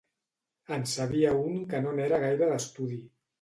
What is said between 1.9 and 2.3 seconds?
n'era